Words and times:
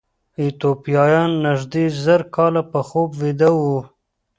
ایتوپیایان 0.39 1.31
نږدې 1.45 1.85
زر 2.03 2.21
کاله 2.35 2.61
په 2.71 2.79
خوب 2.87 3.09
ویده 3.21 3.49
وو. 3.59 3.79